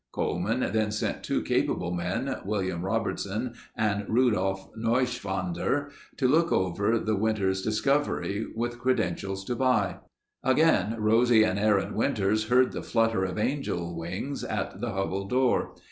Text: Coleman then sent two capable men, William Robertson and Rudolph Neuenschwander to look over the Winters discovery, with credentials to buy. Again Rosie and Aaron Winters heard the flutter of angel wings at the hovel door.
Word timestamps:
Coleman 0.11 0.61
then 0.73 0.89
sent 0.91 1.21
two 1.21 1.43
capable 1.43 1.93
men, 1.93 2.37
William 2.43 2.83
Robertson 2.83 3.53
and 3.77 4.03
Rudolph 4.09 4.71
Neuenschwander 4.75 5.91
to 6.17 6.27
look 6.27 6.51
over 6.51 6.97
the 6.97 7.15
Winters 7.15 7.61
discovery, 7.61 8.47
with 8.55 8.79
credentials 8.79 9.45
to 9.45 9.55
buy. 9.55 9.97
Again 10.43 10.95
Rosie 10.97 11.43
and 11.43 11.59
Aaron 11.59 11.93
Winters 11.93 12.45
heard 12.45 12.71
the 12.71 12.81
flutter 12.81 13.23
of 13.23 13.37
angel 13.37 13.95
wings 13.95 14.43
at 14.43 14.81
the 14.81 14.89
hovel 14.93 15.27
door. 15.27 15.75